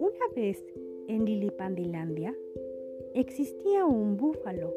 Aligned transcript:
Una 0.00 0.28
vez 0.34 0.64
en 1.08 1.26
Lilipandilandia 1.26 2.34
existía 3.14 3.84
un 3.84 4.16
búfalo. 4.16 4.72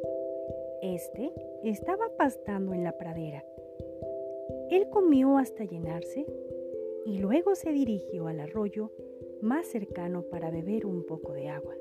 Este 0.81 1.31
estaba 1.63 2.09
pastando 2.17 2.73
en 2.73 2.83
la 2.83 2.97
pradera. 2.97 3.45
Él 4.69 4.89
comió 4.89 5.37
hasta 5.37 5.63
llenarse 5.63 6.25
y 7.05 7.19
luego 7.19 7.55
se 7.55 7.71
dirigió 7.71 8.27
al 8.27 8.41
arroyo 8.41 8.91
más 9.41 9.67
cercano 9.67 10.23
para 10.23 10.51
beber 10.51 10.85
un 10.85 11.05
poco 11.05 11.31
de 11.31 11.47
agua. 11.47 11.75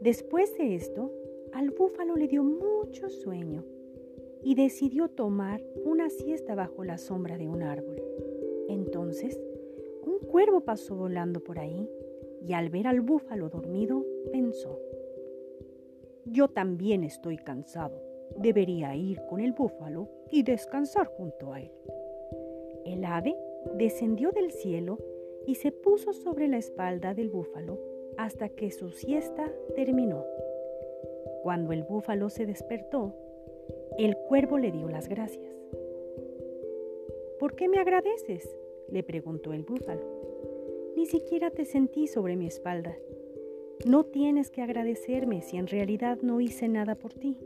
Después 0.00 0.56
de 0.56 0.76
esto, 0.76 1.10
al 1.52 1.70
búfalo 1.70 2.14
le 2.14 2.28
dio 2.28 2.44
mucho 2.44 3.10
sueño 3.10 3.64
y 4.42 4.54
decidió 4.54 5.08
tomar 5.08 5.62
una 5.84 6.10
siesta 6.10 6.54
bajo 6.54 6.84
la 6.84 6.98
sombra 6.98 7.36
de 7.36 7.48
un 7.48 7.62
árbol. 7.62 8.02
Entonces, 8.68 9.40
un 10.04 10.18
cuervo 10.26 10.60
pasó 10.60 10.96
volando 10.96 11.40
por 11.40 11.58
ahí 11.58 11.88
y 12.46 12.52
al 12.54 12.70
ver 12.70 12.86
al 12.86 13.00
búfalo 13.00 13.48
dormido 13.48 14.04
pensó, 14.32 14.78
yo 16.24 16.48
también 16.48 17.04
estoy 17.04 17.36
cansado, 17.36 18.00
debería 18.36 18.94
ir 18.94 19.20
con 19.28 19.40
el 19.40 19.52
búfalo 19.52 20.08
y 20.30 20.42
descansar 20.42 21.06
junto 21.06 21.52
a 21.52 21.60
él. 21.60 21.72
El 22.84 23.04
ave 23.04 23.36
descendió 23.76 24.30
del 24.30 24.52
cielo 24.52 24.98
y 25.46 25.56
se 25.56 25.72
puso 25.72 26.12
sobre 26.12 26.48
la 26.48 26.58
espalda 26.58 27.14
del 27.14 27.28
búfalo 27.28 27.78
hasta 28.16 28.48
que 28.48 28.70
su 28.70 28.90
siesta 28.90 29.50
terminó. 29.74 30.24
Cuando 31.42 31.72
el 31.72 31.82
búfalo 31.82 32.28
se 32.28 32.46
despertó, 32.46 33.14
el 33.98 34.16
cuervo 34.28 34.58
le 34.58 34.72
dio 34.72 34.88
las 34.88 35.08
gracias. 35.08 35.54
¿Por 37.38 37.54
qué 37.54 37.68
me 37.68 37.78
agradeces? 37.78 38.56
le 38.90 39.02
preguntó 39.02 39.52
el 39.52 39.62
búfalo. 39.62 40.02
Ni 40.96 41.06
siquiera 41.06 41.50
te 41.50 41.64
sentí 41.64 42.06
sobre 42.06 42.36
mi 42.36 42.46
espalda. 42.46 42.96
No 43.86 44.04
tienes 44.04 44.50
que 44.50 44.62
agradecerme 44.62 45.40
si 45.42 45.56
en 45.56 45.66
realidad 45.66 46.18
no 46.22 46.40
hice 46.40 46.68
nada 46.68 46.96
por 46.96 47.14
ti. 47.14 47.38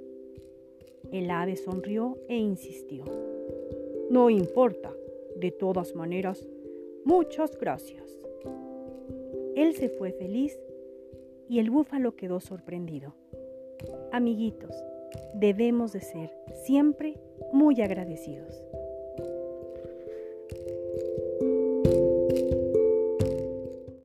El 1.12 1.30
ave 1.30 1.56
sonrió 1.56 2.18
e 2.28 2.36
insistió. 2.36 3.04
No 4.10 4.30
importa, 4.30 4.92
de 5.36 5.50
todas 5.52 5.94
maneras, 5.94 6.46
muchas 7.04 7.56
gracias. 7.58 8.18
Él 9.54 9.74
se 9.74 9.88
fue 9.88 10.12
feliz 10.12 10.58
y 11.48 11.58
el 11.60 11.70
búfalo 11.70 12.16
quedó 12.16 12.40
sorprendido. 12.40 13.14
Amiguitos, 14.10 14.74
debemos 15.34 15.92
de 15.92 16.00
ser 16.00 16.30
siempre 16.64 17.14
muy 17.52 17.80
agradecidos. 17.80 18.62